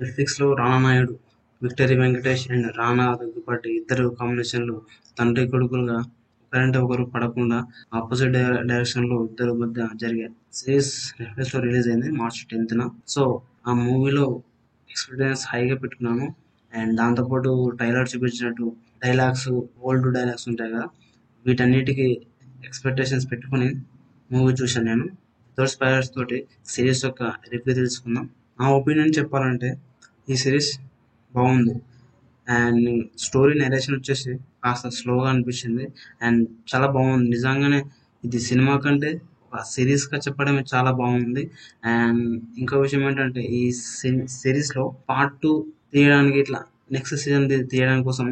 [0.00, 1.14] Netflix Rana Naidu
[1.62, 4.76] Victory Venkatesh and Rana Daggubati ఇద్దరు కాంబినేషన్లో
[5.18, 5.98] తండ్రి కొడుకులుగా
[6.44, 7.58] ఒకరంటే ఒకరు పడకుండా
[7.94, 8.32] ఆపోజిట్
[8.70, 10.28] డైరెక్షన్లో ఇద్దరు మధ్య జరిగే
[10.58, 13.24] సిరీస్ నెట్ఫ్లిక్స్లో రిలీజ్ అయింది మార్చ్ టెన్త్న సో
[13.66, 14.24] ఆ మూవీలో
[14.88, 16.26] ఎక్స్పీరియన్స్ హైగా పెట్టుకున్నాను.
[16.72, 18.66] అండ్ దాంతోపాటు టైలర్ చూపించినట్టు
[19.04, 19.48] డైలాగ్స్
[19.82, 20.86] ఓల్డ్ డైలాగ్స్ ఉంటాయి కదా
[21.46, 22.08] వీటన్నిటికీ
[22.68, 23.68] ఎక్స్పెక్టేషన్స్ పెట్టుకుని
[24.30, 25.06] మూవీ చూశాను నేను.
[25.58, 26.38] థర్డ్ స్పైలర్స్ తోటి
[26.72, 27.22] సిరీస్ యొక్క
[27.52, 28.26] రివ్యూ తెలుసుకుందాం.
[28.60, 29.68] నా ఒపీనియన్ చెప్పాలంటే
[30.30, 30.70] ఈ సిరీస్
[31.34, 31.74] బాగుంది.
[32.48, 34.32] అండ్ స్టోరీ నరేషన్ వచ్చేసి
[34.64, 35.84] కాస్త స్లోగా అనిపించింది.
[36.22, 37.30] అండ్ చాలా బాగుంది.
[37.30, 37.80] నిజంగానే
[38.24, 39.10] ఇది సినిమా కంటే
[39.70, 41.50] సిరీస్గా చెప్పడమే చాలా బాగుంది.
[41.84, 42.24] అండ్
[42.58, 43.62] ఇంకో విషయం ఏంటంటే ఈ
[44.40, 45.52] సిరీస్లో పార్ట్ టూ
[45.92, 46.60] తీయడానికి ఇట్లా
[46.92, 48.26] నెక్స్ట్ సీజన్ తీయడానికి కోసం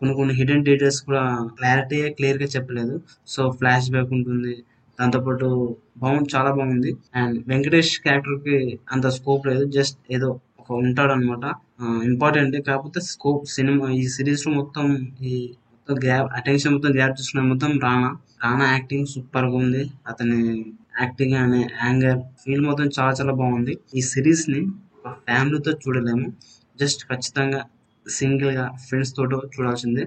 [0.00, 1.22] కొన్ని కొన్ని హిడెన్ డీటెయిల్స్ కూడా
[1.58, 2.94] క్లారిటీ క్లియర్గా చెప్పలేదు.
[3.26, 4.54] సో ఫ్లాష్ బ్యాక్ ఉంటుంది.
[5.00, 5.48] దాంతోపాటు
[5.98, 6.90] బాగుంది చాలా బాగుంది.
[7.14, 9.64] అండ్ వెంకటేష్ క్యారెక్టర్కి అంత స్కోప్ లేదు.
[9.78, 10.30] జస్ట్ ఏదో
[10.70, 11.44] ఒక ఉంటాడు అనమాట
[12.04, 14.86] ఇంపార్టెంట్ కాకపోతే స్కోప్ సినిమా ఈ సిరీస్లో మొత్తం
[15.30, 15.34] ఈ
[15.76, 18.08] మొత్తం గ్యాప్ అటెన్షన్ మొత్తం గ్యాప్ చూసిన మొత్తం రానా.
[18.44, 19.82] రానా యాక్టింగ్ సూపర్గా ఉంది.
[20.08, 20.38] అతని
[21.02, 23.74] యాక్టింగ్ అనే యాంగర్ ఫీల్ మొత్తం చాలా చాలా బాగుంది.
[23.94, 24.60] ఈ సిరీస్ని
[24.98, 26.26] ఒక ఫ్యామిలీతో చూడలేము.
[26.80, 27.60] జస్ట్ ఖచ్చితంగా
[28.06, 30.04] సింగిల్గా ఫ్రెండ్స్ తోటో చూడాల్సిందే.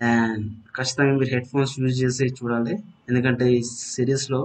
[0.00, 0.44] అండ్
[0.76, 2.74] ఖచ్చితంగా మీరు హెడ్ ఫోన్స్ యూజ్ చేసి చూడాలి.
[3.08, 3.62] ఎందుకంటే ఈ
[3.94, 4.40] సిరీస్లో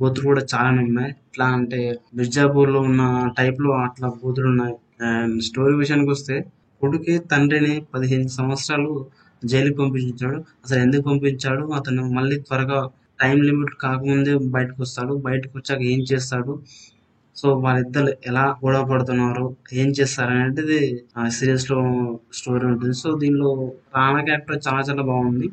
[0.00, 1.10] బూతులు కూడా చాలానే ఉన్నాయి.
[1.28, 1.80] ఎట్లా అంటే
[2.18, 3.02] మిర్జాపూర్లో ఉన్న
[3.38, 4.76] టైప్లో అట్లా బూతులు ఉన్నాయి.
[5.00, 6.44] అండ్ స్టోరీ విషయానికి వస్తే
[6.80, 9.06] కొడుకే తండ్రిని పదిహేను సంవత్సరాలు
[9.44, 10.38] జైలుకి పంపించాడు.
[10.64, 11.64] అసలు ఎందుకు పంపించాడు?
[11.72, 12.88] అతను మళ్ళీ త్వరగా
[13.20, 15.14] టైం లిమిట్ కాకముందే బయటకు వస్తాడు.
[15.14, 16.60] బయటకు వచ్చాక ఏం చేస్తాడు?
[17.36, 19.56] సో వాళ్ళిద్దరు ఎలా గొడవ పడుతున్నారు?
[19.72, 21.78] ఏం చేస్తారు అనేది ఆ సిరీస్లో
[22.32, 22.94] స్టోరీ ఉంటుంది.
[22.94, 25.48] సో దీనిలో రానా క్యారెక్టర్ చాలా చాలా బాగుంది.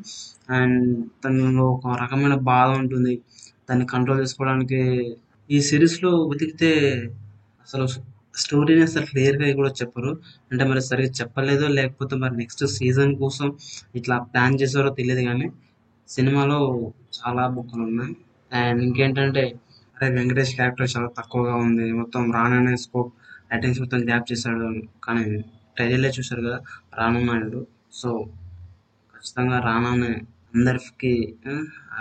[0.50, 3.14] అండ్ తనలో ఒక రకమైన బాధ ఉంటుంది.
[3.70, 4.80] దాన్ని కంట్రోల్ చేసుకోవడానికి
[5.50, 6.72] ఈ సిరీస్లో వెతికితే
[7.66, 7.86] అసలు
[8.34, 10.10] స్టోరీని అసలు క్లియర్గా కూడా చెప్పరు.
[10.52, 13.56] అంటే మరి సరిగ్గా చెప్పలేదో లేకపోతే మరి నెక్స్ట్ సీజన్ కోసం
[13.94, 15.52] ఇట్లా ప్లాన్ చేసారో తెలియదు కానీ
[16.08, 18.16] సినిమాలో చాలా బుక్కులు ఉన్నాయి.
[18.52, 19.58] అండ్ ఇంకేంటంటే
[19.96, 21.92] అరే వెంకటేష్ క్యారెక్టర్ చాలా తక్కువగా ఉంది.
[21.92, 23.12] మొత్తం రాననే స్కోప్
[23.52, 24.66] అటెన్షన్ మొత్తం గ్యాప్ చేశాడు
[25.04, 25.42] కానీ
[25.76, 26.58] ట్రైలర్లే చూశారు కదా
[26.98, 27.62] రానా
[27.92, 28.24] సో
[29.14, 30.12] ఖచ్చితంగా రానానే
[30.54, 31.36] అందరికి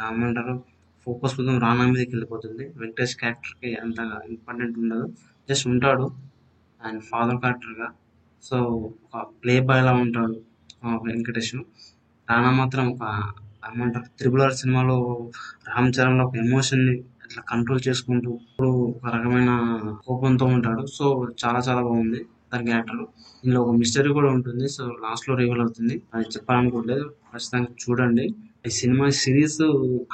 [0.07, 0.63] ఏమంటారు
[1.07, 2.73] ఫోకస్ మొత్తం రానా మీదకి వెళ్ళిపోతుంది.
[2.75, 5.07] వెంకటేష్ క్యారెక్టర్కి అంతగా ఇంపార్టెంట్ ఉండదు.
[5.49, 6.05] జస్ట్ ఉంటాడు.
[6.85, 7.87] అండ్ ఫాదర్ క్యారెక్టర్గా.
[8.43, 8.57] సో
[9.05, 10.35] ఒక ప్లే బాయ్లా ఉంటాడు
[11.07, 11.55] వెంకటేష్.
[12.29, 13.03] రానా మాత్రం ఒక
[13.67, 14.97] ఏమంటారు త్రిబుల్ ఆర్ సినిమాలో
[15.67, 19.51] రామ్ చరణ్లో ఒక ఎమోషన్ని అట్లా కంట్రోల్ చేసుకుంటూ ఇప్పుడు ఒక రకమైన
[20.07, 20.85] కోపంతో ఉంటాడు.
[20.85, 22.19] సో చాలా చాలా బాగుంది
[22.53, 23.01] దాని క్యారెక్టర్
[23.43, 24.69] ఇందులో ఒక మిస్టరీ కూడా ఉంటుంది.
[24.69, 26.01] సో లాస్ట్లో రివీల్ అవుతుంది.
[26.13, 28.25] అది చెప్పాలనుకోవట్లేదు ఖచ్చితంగా చూడండి.
[28.67, 29.61] ఈ cinema series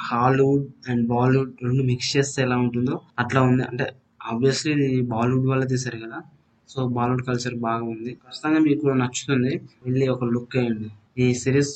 [0.02, 3.62] Hollywood and Bollywood రెండు మిక్స్ చేస్తే ఎలా ఉంటుందో అట్లా ఉంది.
[3.62, 3.86] అంటే
[4.26, 6.22] ఆబ్వియస్లీ ఇది బాలీవుడ్ వల్ల తీశారు కదా.
[6.68, 8.12] సో బాలీవుడ్ కల్చర్ బాగా ఉంది.
[8.12, 9.56] ఖచ్చితంగా మీకు నచ్చుతుంది.
[9.56, 10.88] వెళ్ళి ఒక లుక్ వేయండి.
[11.18, 11.74] ఈ సిరీస్